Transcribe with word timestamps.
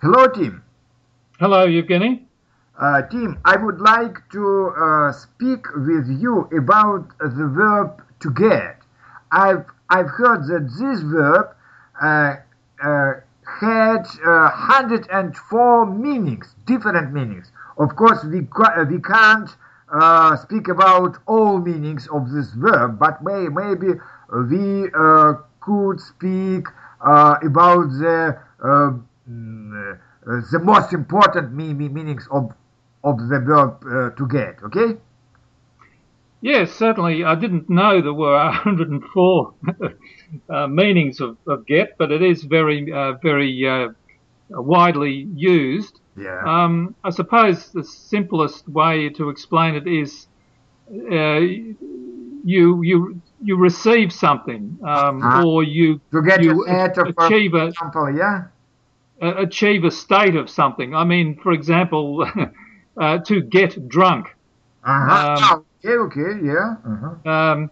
Hello, 0.00 0.28
Tim. 0.28 0.62
Hello, 1.40 1.66
Evgeny. 1.66 2.22
Uh, 2.78 3.02
Tim, 3.02 3.36
I 3.44 3.56
would 3.56 3.80
like 3.80 4.16
to 4.30 4.68
uh, 4.68 5.10
speak 5.10 5.66
with 5.74 6.06
you 6.08 6.48
about 6.56 7.18
the 7.18 7.50
verb 7.52 8.00
to 8.20 8.30
get. 8.30 8.76
I've 9.32 9.64
I've 9.90 10.06
heard 10.06 10.46
that 10.46 10.70
this 10.78 11.00
verb 11.00 11.48
uh, 12.00 12.36
uh 12.80 13.14
had 13.60 14.06
104 14.22 15.86
meanings, 15.86 16.54
different 16.64 17.12
meanings. 17.12 17.50
Of 17.76 17.96
course, 17.96 18.22
we 18.22 18.42
we 18.88 19.00
can't 19.00 19.50
uh, 19.92 20.36
speak 20.36 20.68
about 20.68 21.18
all 21.26 21.58
meanings 21.58 22.06
of 22.12 22.30
this 22.30 22.52
verb, 22.52 23.00
but 23.00 23.24
may, 23.24 23.48
maybe 23.48 23.98
we 24.30 24.90
uh, 24.94 25.34
could 25.60 25.98
speak 25.98 26.68
about 27.00 27.90
the 27.98 28.38
the 30.28 30.60
most 30.62 30.92
important 30.92 31.54
meanings 31.54 32.28
of 32.30 32.52
of 33.04 33.18
the 33.28 33.40
verb 33.40 33.82
uh, 33.86 34.10
to 34.16 34.26
get, 34.26 34.62
okay? 34.62 34.98
Yes, 36.40 36.72
certainly. 36.72 37.24
I 37.24 37.34
didn't 37.34 37.68
know 37.68 38.00
there 38.00 38.12
were 38.12 38.34
104 38.34 39.54
uh, 40.50 40.66
meanings 40.66 41.20
of, 41.20 41.36
of, 41.46 41.66
get, 41.66 41.96
but 41.98 42.12
it 42.12 42.22
is 42.22 42.42
very, 42.42 42.92
uh, 42.92 43.12
very 43.22 43.66
uh, 43.66 43.88
widely 44.50 45.28
used. 45.34 46.00
Yeah. 46.16 46.42
Um, 46.44 46.94
I 47.04 47.10
suppose 47.10 47.70
the 47.70 47.84
simplest 47.84 48.68
way 48.68 49.08
to 49.10 49.30
explain 49.30 49.74
it 49.74 49.86
is 49.86 50.26
uh, 50.90 51.38
you 52.44 52.82
you 52.82 53.20
you 53.42 53.56
receive 53.56 54.12
something, 54.12 54.78
um, 54.82 55.22
uh-huh. 55.22 55.46
or 55.46 55.62
you 55.62 56.00
to 56.10 56.22
get 56.22 56.42
you 56.42 56.64
achieve 56.66 57.54
a, 57.54 57.66
example, 57.66 58.16
yeah. 58.16 58.44
Achieve 59.20 59.84
a 59.84 59.90
state 59.90 60.36
of 60.36 60.48
something. 60.50 60.94
I 60.94 61.04
mean, 61.04 61.36
for 61.36 61.52
example. 61.52 62.26
uh, 62.98 63.18
to 63.18 63.40
get 63.42 63.88
drunk. 63.88 64.34
Uh-huh. 64.84 65.36
Um, 65.54 65.64
okay, 65.84 65.94
okay, 65.94 66.44
yeah. 66.44 66.74
Uh-huh. 66.84 67.30
Um, 67.30 67.70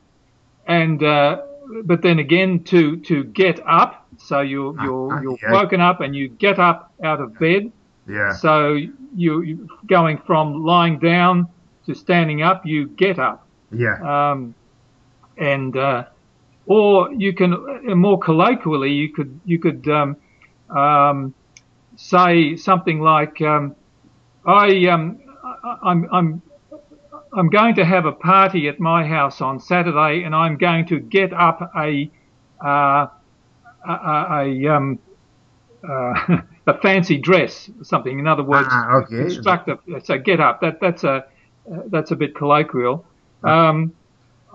and 0.66 1.02
uh, 1.02 1.42
but 1.84 2.02
then 2.02 2.18
again, 2.18 2.62
to 2.64 2.96
to 2.98 3.24
get 3.24 3.60
up. 3.66 4.06
So 4.18 4.40
you're 4.40 4.72
uh-huh. 4.72 4.84
you're 4.84 5.12
uh-huh, 5.12 5.22
you're 5.22 5.38
yeah. 5.42 5.52
woken 5.52 5.80
up 5.80 6.00
and 6.00 6.14
you 6.14 6.28
get 6.28 6.58
up 6.58 6.92
out 7.02 7.20
of 7.20 7.38
bed. 7.38 7.70
Yeah. 8.08 8.32
So 8.34 8.74
you 8.74 9.42
you 9.42 9.68
going 9.86 10.18
from 10.18 10.64
lying 10.64 10.98
down 10.98 11.48
to 11.86 11.94
standing 11.94 12.42
up, 12.42 12.64
you 12.64 12.88
get 12.88 13.18
up. 13.18 13.46
Yeah. 13.72 13.98
Um, 14.02 14.54
and 15.36 15.76
uh, 15.76 16.04
or 16.66 17.12
you 17.12 17.34
can 17.34 17.52
uh, 17.52 17.94
more 17.94 18.18
colloquially 18.18 18.92
you 18.92 19.12
could 19.12 19.38
you 19.44 19.58
could 19.58 19.86
um, 19.88 20.16
um, 20.70 21.34
say 21.96 22.56
something 22.56 23.00
like 23.00 23.40
um, 23.40 23.74
I 24.44 24.86
um, 24.88 25.20
I'm 25.82 26.08
I'm 26.12 26.42
I'm 27.32 27.50
going 27.50 27.74
to 27.76 27.84
have 27.84 28.06
a 28.06 28.12
party 28.12 28.68
at 28.68 28.80
my 28.80 29.06
house 29.06 29.40
on 29.40 29.60
Saturday, 29.60 30.22
and 30.24 30.34
I'm 30.34 30.56
going 30.56 30.86
to 30.86 30.98
get 31.00 31.32
up 31.32 31.70
a 31.76 32.10
uh, 32.64 33.08
a, 33.88 34.26
a, 34.30 34.66
um, 34.74 34.98
uh, 35.88 36.38
a 36.66 36.78
fancy 36.80 37.18
dress, 37.18 37.70
something. 37.82 38.18
In 38.18 38.26
other 38.26 38.42
words, 38.42 38.68
ah, 38.70 38.96
okay. 38.96 39.18
construct 39.18 39.68
a 39.68 39.78
so 40.02 40.18
get 40.18 40.40
up. 40.40 40.60
That 40.60 40.80
that's 40.80 41.04
a 41.04 41.10
uh, 41.10 41.82
that's 41.86 42.10
a 42.10 42.16
bit 42.16 42.34
colloquial. 42.34 43.04
Um, 43.42 43.92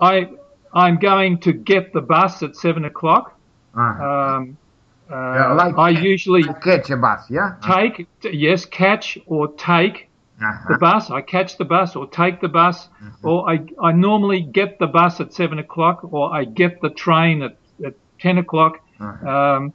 I 0.00 0.30
I'm 0.72 0.98
going 0.98 1.38
to 1.40 1.52
get 1.52 1.92
the 1.92 2.00
bus 2.00 2.42
at 2.42 2.56
seven 2.56 2.84
o'clock. 2.84 3.38
Ah. 3.74 4.36
Um, 4.36 4.56
yeah, 5.12 5.52
like 5.52 5.76
I 5.76 5.90
usually 5.90 6.42
catch 6.62 6.90
a 6.90 6.96
bus, 6.96 7.28
yeah. 7.28 7.56
Take 7.62 8.06
yes, 8.22 8.64
catch 8.64 9.18
or 9.26 9.48
take 9.54 10.08
uh-huh. 10.40 10.72
the 10.72 10.78
bus. 10.78 11.10
I 11.10 11.20
catch 11.20 11.58
the 11.58 11.64
bus 11.64 11.96
or 11.96 12.06
take 12.06 12.40
the 12.40 12.48
bus, 12.48 12.86
uh-huh. 12.86 13.28
or 13.28 13.50
I 13.50 13.60
I 13.80 13.92
normally 13.92 14.40
get 14.40 14.78
the 14.78 14.86
bus 14.86 15.20
at 15.20 15.32
seven 15.32 15.58
o'clock, 15.58 16.12
or 16.12 16.32
I 16.32 16.44
get 16.44 16.80
the 16.80 16.90
train 16.90 17.42
at, 17.42 17.56
at 17.84 17.94
ten 18.18 18.38
o'clock. 18.38 18.80
Uh-huh. 19.00 19.28
Um, 19.28 19.72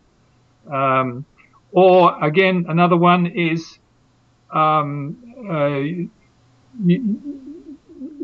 um, 0.71 1.25
or 1.71 2.23
again, 2.23 2.65
another 2.67 2.97
one 2.97 3.27
is 3.27 3.79
um, 4.51 5.17
uh, 5.49 5.77
you, 6.85 7.21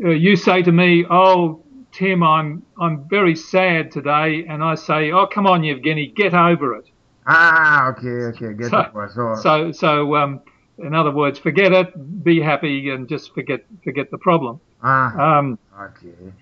uh, 0.04 0.08
you 0.10 0.36
say 0.36 0.62
to 0.62 0.72
me, 0.72 1.04
"Oh, 1.08 1.62
Tim, 1.92 2.22
I'm 2.22 2.64
I'm 2.80 3.08
very 3.08 3.36
sad 3.36 3.90
today," 3.90 4.44
and 4.48 4.62
I 4.62 4.74
say, 4.74 5.12
"Oh, 5.12 5.26
come 5.26 5.46
on, 5.46 5.62
Evgeny, 5.62 6.14
get 6.14 6.34
over 6.34 6.74
it." 6.76 6.90
Ah, 7.26 7.88
okay, 7.88 8.08
okay, 8.08 8.52
get 8.52 8.70
so, 8.70 9.08
so, 9.14 9.34
so, 9.42 9.72
so, 9.72 10.16
um, 10.16 10.40
in 10.78 10.94
other 10.94 11.10
words, 11.10 11.38
forget 11.38 11.72
it, 11.72 12.24
be 12.24 12.40
happy, 12.40 12.90
and 12.90 13.08
just 13.08 13.32
forget 13.34 13.64
forget 13.82 14.10
the 14.10 14.18
problem. 14.18 14.60
Ah, 14.82 15.38
um, 15.38 15.58
okay. 15.80 16.32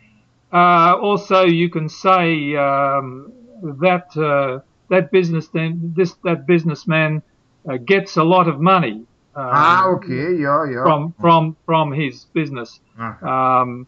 Uh, 0.53 0.97
also, 1.01 1.45
you 1.45 1.71
can 1.71 1.89
say 1.89 2.57
um, 2.57 3.33
that 3.81 4.17
uh, 4.17 4.61
that 4.89 5.13
business 5.13 5.49
then 5.49 5.93
this 5.97 6.15
that 6.25 6.47
businessman 6.47 7.23
uh, 7.69 7.77
gets 7.77 8.17
a 8.17 8.25
lot 8.25 8.49
of 8.49 8.61
money. 8.61 9.05
Um, 9.35 9.49
ah, 9.51 9.87
okay, 9.91 10.35
yeah, 10.35 10.65
yeah. 10.65 10.83
From 10.83 11.15
from 11.21 11.57
from 11.65 11.93
his 11.93 12.25
business. 12.35 12.81
Uh-huh. 12.99 13.27
Um, 13.27 13.87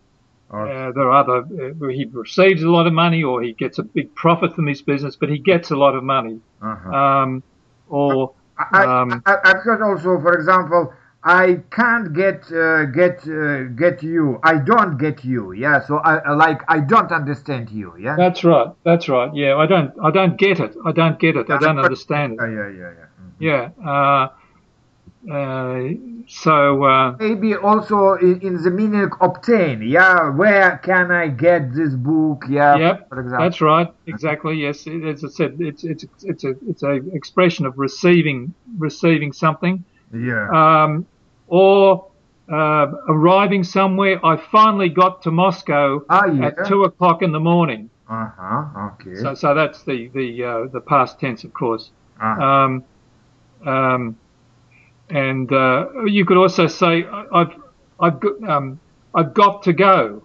uh, 0.62 0.92
there 0.92 1.10
are 1.10 1.22
other, 1.22 1.38
uh, 1.38 1.88
he 1.88 2.04
receives 2.06 2.62
a 2.62 2.70
lot 2.70 2.86
of 2.86 2.92
money 2.92 3.22
or 3.22 3.42
he 3.42 3.52
gets 3.52 3.78
a 3.78 3.82
big 3.82 4.14
profit 4.14 4.54
from 4.54 4.66
his 4.66 4.82
business, 4.82 5.16
but 5.16 5.28
he 5.28 5.38
gets 5.38 5.70
a 5.70 5.76
lot 5.76 5.94
of 5.94 6.04
money. 6.04 6.40
Uh-huh. 6.62 6.90
Um, 6.92 7.42
or 7.88 8.34
I, 8.58 8.84
um, 8.84 9.22
I, 9.26 9.38
have 9.44 9.62
heard 9.62 9.82
also, 9.82 10.20
for 10.20 10.34
example, 10.34 10.92
I 11.24 11.62
can't 11.70 12.12
get 12.12 12.52
uh, 12.52 12.84
get 12.84 13.26
uh, 13.26 13.64
get 13.64 14.02
you. 14.02 14.38
I 14.42 14.58
don't 14.58 14.98
get 14.98 15.24
you. 15.24 15.52
Yeah. 15.52 15.84
So 15.86 15.96
I 15.96 16.32
like 16.34 16.60
I 16.68 16.80
don't 16.80 17.10
understand 17.10 17.70
you. 17.70 17.94
Yeah. 17.98 18.14
That's 18.16 18.44
right. 18.44 18.68
That's 18.84 19.08
right. 19.08 19.34
Yeah. 19.34 19.56
I 19.56 19.66
don't 19.66 19.92
I 20.02 20.10
don't 20.10 20.36
get 20.36 20.60
it. 20.60 20.76
I 20.84 20.92
don't 20.92 21.18
get 21.18 21.36
it. 21.36 21.48
I 21.48 21.58
don't 21.58 21.78
understand 21.78 22.34
it. 22.34 22.40
Yeah. 22.40 22.48
Yeah. 22.48 22.68
Yeah. 22.68 22.92
Yeah. 23.40 23.64
Mm-hmm. 23.64 23.82
yeah. 23.82 23.90
Uh, 23.90 24.28
uh, 25.30 25.88
so 26.26 26.84
uh, 26.84 27.16
maybe 27.18 27.54
also 27.54 28.14
in, 28.14 28.40
in, 28.40 28.62
the 28.62 28.70
meaning 28.70 29.10
obtain. 29.20 29.82
Yeah, 29.82 30.30
where 30.30 30.78
can 30.78 31.10
I 31.10 31.28
get 31.28 31.74
this 31.74 31.94
book? 31.94 32.44
Yeah, 32.48 32.76
yep, 32.76 33.08
for 33.08 33.20
example. 33.20 33.44
that's 33.44 33.60
right. 33.60 33.94
Exactly. 34.06 34.56
Yes, 34.56 34.86
as 34.86 35.24
I 35.24 35.28
said, 35.28 35.56
it's 35.60 35.84
it's 35.84 36.04
it's 36.22 36.44
a 36.44 36.54
it's 36.68 36.82
a 36.82 36.94
expression 37.14 37.64
of 37.64 37.78
receiving 37.78 38.52
receiving 38.76 39.32
something. 39.32 39.84
Yeah. 40.12 40.48
Um, 40.50 41.06
or 41.46 42.10
uh, 42.52 42.86
arriving 43.08 43.64
somewhere. 43.64 44.24
I 44.24 44.36
finally 44.36 44.90
got 44.90 45.22
to 45.22 45.30
Moscow 45.30 46.04
ah, 46.10 46.26
yeah. 46.26 46.46
at 46.46 46.66
two 46.66 46.84
o'clock 46.84 47.22
in 47.22 47.32
the 47.32 47.40
morning. 47.40 47.88
Uh 48.08 48.30
huh. 48.36 48.90
Okay. 49.00 49.16
So 49.16 49.34
so 49.34 49.54
that's 49.54 49.82
the 49.84 50.08
the 50.08 50.44
uh, 50.44 50.66
the 50.70 50.80
past 50.80 51.18
tense, 51.18 51.44
of 51.44 51.54
course. 51.54 51.90
Uh-huh. 52.20 52.42
Um, 52.42 52.84
um, 53.64 54.16
and 55.10 55.52
uh, 55.52 55.86
you 56.06 56.24
could 56.24 56.36
also 56.36 56.66
say 56.66 57.04
I've 57.32 57.54
I've 58.00 58.20
got 58.20 58.42
um, 58.48 58.80
I've 59.14 59.34
got 59.34 59.62
to 59.64 59.72
go. 59.72 60.22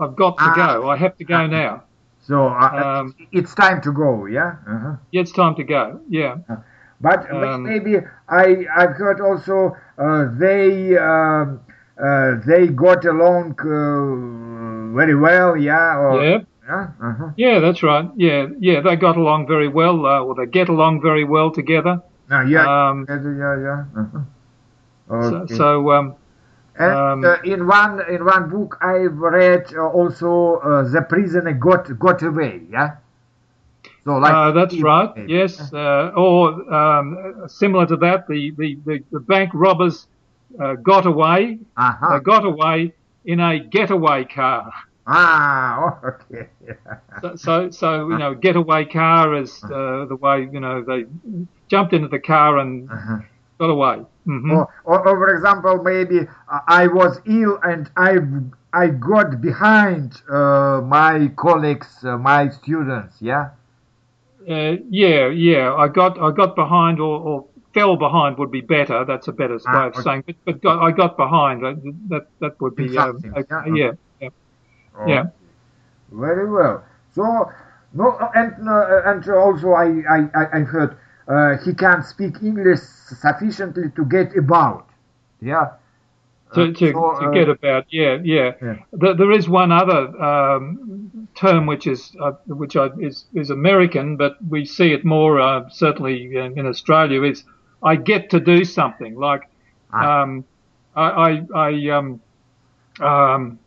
I've 0.00 0.16
got 0.16 0.38
to 0.38 0.44
ah, 0.44 0.54
go. 0.54 0.88
I 0.88 0.96
have 0.96 1.16
to 1.16 1.24
go 1.24 1.46
now. 1.46 1.84
So 2.20 2.46
uh, 2.46 3.00
um, 3.00 3.14
it's 3.32 3.54
time 3.54 3.80
to 3.82 3.92
go. 3.92 4.26
Yeah. 4.26 4.56
Uh-huh. 4.68 4.96
Yeah, 5.10 5.22
it's 5.22 5.32
time 5.32 5.54
to 5.56 5.64
go. 5.64 6.00
Yeah. 6.08 6.36
Uh, 6.48 6.56
but 7.00 7.30
um, 7.32 7.62
maybe 7.62 7.96
I 8.28 8.66
I've 8.76 8.96
heard 8.96 9.20
also 9.20 9.76
uh, 9.98 10.26
they 10.38 10.96
um, 10.96 11.60
uh, 11.98 12.34
they 12.46 12.68
got 12.68 13.04
along 13.04 13.56
uh, 13.60 14.94
very 14.94 15.16
well. 15.16 15.56
Yeah. 15.56 15.96
Or, 15.96 16.24
yeah. 16.24 16.38
Yeah, 16.68 16.88
uh-huh. 17.02 17.30
yeah, 17.38 17.60
that's 17.60 17.82
right. 17.82 18.10
Yeah, 18.14 18.48
yeah, 18.60 18.80
they 18.82 18.94
got 18.96 19.16
along 19.16 19.46
very 19.46 19.68
well, 19.68 20.04
uh, 20.04 20.20
or 20.20 20.34
they 20.34 20.44
get 20.44 20.68
along 20.68 21.00
very 21.00 21.24
well 21.24 21.50
together. 21.50 22.02
No, 22.30 22.42
yeah, 22.42 22.88
um, 22.88 23.06
yeah, 23.08 23.16
yeah, 23.16 23.84
uh-huh. 23.96 24.18
okay. 25.10 25.54
So, 25.54 25.56
so 25.56 25.92
um, 25.92 26.14
and 26.78 26.92
um, 26.92 27.24
uh, 27.24 27.36
in 27.42 27.66
one 27.66 28.00
in 28.08 28.24
one 28.24 28.50
book 28.50 28.78
I've 28.80 29.16
read 29.16 29.72
uh, 29.74 29.88
also 29.88 30.56
uh, 30.56 30.82
the 30.88 31.02
prisoner 31.02 31.52
got 31.52 31.98
got 31.98 32.22
away. 32.22 32.62
Yeah. 32.70 32.96
So 34.04 34.18
like 34.18 34.32
uh, 34.32 34.52
that's 34.52 34.78
right. 34.80 35.16
Maybe. 35.16 35.32
Yes. 35.32 35.72
Uh, 35.72 36.12
or 36.16 36.72
um, 36.72 37.46
similar 37.48 37.86
to 37.86 37.96
that, 37.96 38.28
the 38.28 38.52
the, 38.56 38.78
the, 38.84 39.04
the 39.10 39.20
bank 39.20 39.50
robbers 39.54 40.06
uh, 40.60 40.74
got 40.74 41.06
away. 41.06 41.58
Uh-huh. 41.76 42.18
They 42.18 42.22
got 42.22 42.44
away 42.44 42.94
in 43.24 43.40
a 43.40 43.58
getaway 43.58 44.24
car. 44.24 44.72
Ah, 45.10 45.98
okay. 46.04 46.48
so, 47.22 47.34
so, 47.36 47.70
so, 47.70 48.10
you 48.10 48.18
know, 48.18 48.34
getaway 48.34 48.84
car 48.84 49.34
is 49.34 49.64
uh, 49.64 50.04
the 50.04 50.16
way 50.20 50.46
you 50.52 50.60
know 50.60 50.82
they 50.82 51.06
jumped 51.68 51.94
into 51.94 52.08
the 52.08 52.18
car 52.18 52.58
and 52.58 52.90
uh-huh. 52.90 53.18
got 53.58 53.70
away. 53.70 54.04
Mm-hmm. 54.26 54.50
Or, 54.50 54.68
or, 54.84 55.08
or, 55.08 55.16
for 55.16 55.34
example, 55.34 55.82
maybe 55.82 56.28
I 56.66 56.88
was 56.88 57.20
ill 57.26 57.58
and 57.62 57.90
I 57.96 58.18
I 58.74 58.88
got 58.88 59.40
behind 59.40 60.20
uh, 60.30 60.82
my 60.84 61.32
colleagues, 61.36 62.04
uh, 62.04 62.18
my 62.18 62.50
students. 62.50 63.16
Yeah. 63.20 63.50
Uh, 64.46 64.76
yeah, 64.90 65.28
yeah. 65.28 65.74
I 65.74 65.88
got 65.88 66.20
I 66.20 66.32
got 66.32 66.54
behind 66.54 67.00
or, 67.00 67.18
or 67.18 67.46
fell 67.72 67.96
behind 67.96 68.36
would 68.36 68.50
be 68.50 68.60
better. 68.60 69.06
That's 69.06 69.28
a 69.28 69.32
better 69.32 69.58
ah, 69.66 69.72
way 69.72 69.86
of 69.86 69.92
okay. 69.94 70.02
saying. 70.02 70.24
But, 70.26 70.36
but 70.44 70.62
got, 70.62 70.82
I 70.82 70.90
got 70.90 71.16
behind. 71.16 71.62
That 72.10 72.26
that 72.40 72.60
would 72.60 72.76
be 72.76 72.96
um, 72.98 73.22
okay. 73.36 73.46
yeah, 73.50 73.74
yeah, 73.74 73.92
okay. 74.98 75.12
yeah. 75.12 75.24
Very 76.10 76.50
well. 76.50 76.84
So 77.14 77.50
no, 77.94 78.16
and 78.34 78.68
uh, 78.68 79.02
and 79.06 79.28
also 79.30 79.72
I 79.72 80.02
I 80.08 80.58
I 80.58 80.60
heard 80.60 80.96
uh, 81.26 81.56
he 81.64 81.74
can't 81.74 82.04
speak 82.04 82.42
English 82.42 82.80
sufficiently 82.80 83.90
to 83.96 84.04
get 84.04 84.36
about. 84.36 84.88
Yeah. 85.40 85.72
To, 86.54 86.62
uh, 86.62 86.66
to, 86.72 86.92
so, 86.92 87.18
to 87.20 87.30
get 87.34 87.48
uh, 87.48 87.52
about, 87.52 87.86
yeah, 87.90 88.18
yeah. 88.22 88.52
yeah. 88.62 88.76
The, 88.92 89.14
there 89.14 89.32
is 89.32 89.48
one 89.48 89.70
other 89.70 90.08
um, 90.22 91.28
term 91.34 91.66
which 91.66 91.86
is 91.86 92.16
uh, 92.20 92.32
which 92.46 92.76
I, 92.76 92.88
is 92.98 93.26
is 93.34 93.50
American, 93.50 94.16
but 94.16 94.36
we 94.48 94.64
see 94.64 94.92
it 94.92 95.04
more 95.04 95.66
certainly 95.70 96.36
in, 96.36 96.58
in, 96.58 96.66
Australia. 96.66 97.22
Is 97.22 97.44
I 97.82 97.96
get 97.96 98.30
to 98.30 98.40
do 98.40 98.64
something 98.64 99.14
like 99.16 99.42
ah. 99.92 100.22
um, 100.22 100.44
I 100.96 101.42
I, 101.54 101.68
I 101.68 101.90
um, 101.90 102.20
um, 103.00 103.58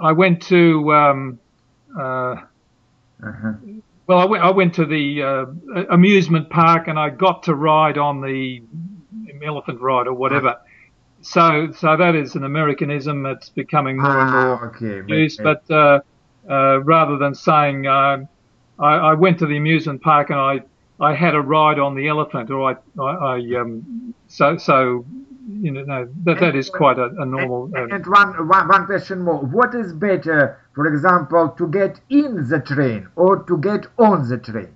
I 0.00 0.12
went 0.12 0.42
to 0.42 0.92
um, 0.92 1.38
uh, 1.98 2.36
uh-huh. 3.22 3.52
Well, 4.06 4.18
I 4.18 4.24
went, 4.24 4.42
I 4.42 4.50
went 4.50 4.74
to 4.74 4.86
the 4.86 5.22
uh, 5.22 5.84
amusement 5.90 6.50
park 6.50 6.88
and 6.88 6.98
I 6.98 7.10
got 7.10 7.44
to 7.44 7.54
ride 7.54 7.96
on 7.96 8.20
the 8.20 8.62
elephant 9.44 9.80
ride 9.80 10.06
or 10.06 10.14
whatever. 10.14 10.56
So, 11.22 11.70
so 11.72 11.96
that 11.96 12.14
is 12.14 12.34
an 12.34 12.44
Americanism 12.44 13.22
that's 13.22 13.50
becoming 13.50 13.98
more 13.98 14.10
ah, 14.10 14.22
and 14.22 14.30
more 14.32 14.74
okay, 14.74 15.14
used. 15.14 15.42
But 15.42 15.70
uh, 15.70 16.00
uh, 16.48 16.80
rather 16.82 17.18
than 17.18 17.34
saying 17.34 17.86
uh, 17.86 18.24
I, 18.78 18.94
I, 18.94 19.14
went 19.14 19.38
to 19.40 19.46
the 19.46 19.56
amusement 19.56 20.02
park 20.02 20.30
and 20.30 20.40
I, 20.40 20.62
I 20.98 21.14
had 21.14 21.34
a 21.34 21.40
ride 21.40 21.78
on 21.78 21.94
the 21.94 22.08
elephant, 22.08 22.50
or 22.50 22.70
I, 22.70 23.00
I, 23.00 23.36
I 23.36 23.60
um, 23.60 24.14
so 24.28 24.56
so 24.56 25.04
you 25.60 25.70
know 25.70 26.08
that 26.24 26.40
that 26.40 26.56
is 26.56 26.70
quite 26.70 26.98
a, 26.98 27.10
a 27.18 27.26
normal. 27.26 27.64
And, 27.74 27.92
uh, 27.92 27.96
and 27.96 28.06
one, 28.06 28.48
one 28.48 28.68
one 28.68 28.86
question 28.86 29.20
more: 29.20 29.38
What 29.38 29.74
is 29.74 29.92
better, 29.92 30.58
for 30.74 30.86
example, 30.86 31.50
to 31.58 31.68
get 31.68 32.00
in 32.08 32.48
the 32.48 32.60
train 32.60 33.08
or 33.16 33.42
to 33.44 33.58
get 33.58 33.86
on 33.98 34.28
the 34.28 34.38
train? 34.38 34.74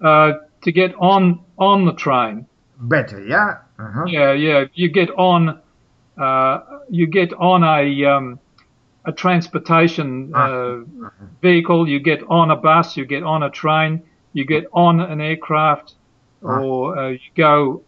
Uh, 0.00 0.32
to 0.62 0.72
get 0.72 0.94
on 0.98 1.40
on 1.58 1.84
the 1.84 1.94
train. 1.94 2.46
Better, 2.80 3.24
yeah. 3.24 3.58
Uh-huh. 3.78 4.04
Yeah, 4.06 4.32
yeah. 4.32 4.64
You 4.74 4.88
get 4.88 5.10
on. 5.10 5.60
Uh, 6.18 6.60
you 6.90 7.06
get 7.06 7.32
on 7.34 7.62
a 7.64 8.04
um, 8.04 8.40
a 9.04 9.12
transportation 9.12 10.32
uh, 10.34 10.38
uh-huh. 10.38 11.10
vehicle. 11.42 11.88
You 11.88 12.00
get 12.00 12.22
on 12.28 12.50
a 12.50 12.56
bus. 12.56 12.96
You 12.96 13.04
get 13.04 13.22
on 13.22 13.42
a 13.42 13.50
train. 13.50 14.02
You 14.32 14.44
get 14.44 14.64
on 14.72 15.00
an 15.00 15.20
aircraft, 15.20 15.94
uh-huh. 16.42 16.60
or 16.60 16.98
uh, 16.98 17.08
you 17.10 17.30
go 17.36 17.82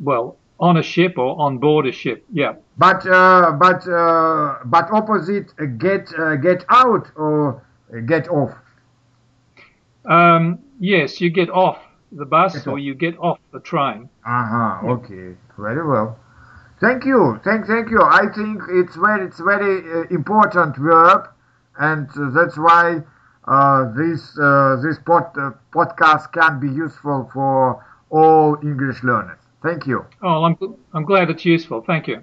well 0.00 0.36
on 0.60 0.76
a 0.76 0.82
ship 0.82 1.16
or 1.16 1.40
on 1.40 1.58
board 1.58 1.86
a 1.86 1.92
ship. 1.92 2.24
Yeah. 2.32 2.54
But 2.76 3.06
uh, 3.06 3.52
but 3.52 3.86
uh, 3.88 4.58
but 4.64 4.90
opposite 4.90 5.52
uh, 5.58 5.66
get 5.66 6.12
uh, 6.18 6.36
get 6.36 6.64
out 6.68 7.10
or 7.16 7.62
get 8.06 8.28
off. 8.28 8.52
Um, 10.04 10.60
yes, 10.80 11.20
you 11.20 11.30
get 11.30 11.50
off 11.50 11.78
the 12.12 12.24
bus 12.24 12.66
or 12.66 12.78
you 12.78 12.94
get 12.94 13.18
off 13.18 13.38
the 13.52 13.60
train. 13.60 14.08
Uh 14.26 14.46
huh. 14.46 14.88
Okay. 14.88 15.36
Very 15.56 15.86
well. 15.86 16.18
Thank 16.80 17.04
you. 17.04 17.40
Thank 17.44 17.66
thank 17.66 17.90
you. 17.90 18.00
I 18.02 18.26
think 18.34 18.62
it's 18.70 18.96
very 18.96 19.26
it's 19.26 19.40
very 19.40 19.78
uh, 19.92 20.06
important 20.10 20.76
verb, 20.76 21.28
and 21.78 22.08
uh, 22.10 22.30
that's 22.30 22.56
why 22.56 23.02
this 23.96 24.34
this 24.82 24.98
pod, 25.04 25.34
podcast 25.72 26.32
can 26.32 26.60
be 26.60 26.68
useful 26.68 27.28
for 27.32 27.84
all 28.10 28.56
English 28.62 29.02
learners. 29.02 29.47
Thank 29.62 29.86
you. 29.86 30.06
Oh, 30.22 30.44
I'm, 30.44 30.56
I'm 30.92 31.04
glad 31.04 31.30
it's 31.30 31.44
useful. 31.44 31.82
Thank 31.82 32.08
you. 32.08 32.22